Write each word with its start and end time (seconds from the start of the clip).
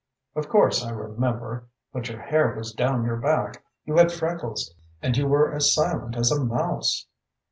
Of 0.35 0.49
course 0.49 0.83
I 0.83 0.89
remember! 0.89 1.67
But 1.93 2.09
your 2.09 2.19
hair 2.19 2.55
was 2.55 2.73
down 2.73 3.03
your 3.05 3.17
back, 3.17 3.63
you 3.85 3.97
had 3.97 4.11
freckles, 4.11 4.73
and 4.99 5.15
you 5.15 5.27
were 5.27 5.53
as 5.53 5.75
silent 5.75 6.17
as 6.17 6.31
a 6.31 6.43
mouse." 6.43 7.05